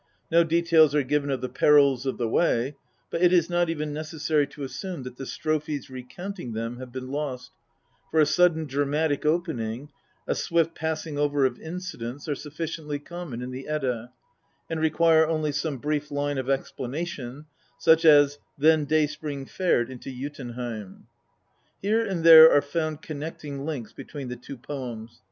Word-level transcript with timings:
No 0.31 0.43
details 0.43 0.95
are 0.95 1.03
given 1.03 1.29
of 1.29 1.41
the 1.41 1.47
perils 1.47 2.07
of 2.07 2.17
the 2.17 2.27
way, 2.27 2.75
but 3.11 3.21
it 3.21 3.31
is 3.31 3.51
not 3.51 3.69
even 3.69 3.93
necessary 3.93 4.47
to 4.47 4.63
assume 4.63 5.03
that 5.03 5.17
the 5.17 5.27
strophes 5.27 5.91
recounting 5.91 6.53
them 6.53 6.77
have 6.77 6.91
been 6.91 7.09
lost, 7.11 7.51
for 8.09 8.19
a 8.19 8.25
sudden 8.25 8.65
dramatic 8.65 9.27
opening, 9.27 9.91
a 10.27 10.33
swift 10.33 10.73
passing 10.73 11.19
over 11.19 11.45
of 11.45 11.59
incidents, 11.59 12.27
are 12.27 12.33
sufficiently 12.33 12.97
common 12.97 13.43
in 13.43 13.51
the 13.51 13.67
Edda, 13.67 14.11
and 14.71 14.79
require 14.79 15.27
only 15.27 15.51
some 15.51 15.77
brief 15.77 16.09
line 16.09 16.39
of 16.39 16.49
explanation, 16.49 17.45
such 17.77 18.03
as" 18.03 18.39
Then 18.57 18.85
Day 18.85 19.05
spring 19.05 19.45
fared 19.45 19.91
into 19.91 20.09
Jotunheim." 20.09 21.05
Here 21.79 22.03
and 22.03 22.23
there 22.23 22.51
are 22.51 22.63
found 22.63 23.03
connecting 23.03 23.65
links 23.67 23.93
between 23.93 24.29
the 24.29 24.57
poems. 24.63 25.19